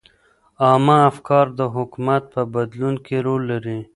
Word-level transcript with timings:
عامه 0.65 0.97
افکار 1.11 1.45
د 1.59 1.61
حکومت 1.75 2.23
په 2.33 2.41
بدلون 2.53 2.95
کې 3.05 3.15
رول 3.25 3.41
لري. 3.51 3.79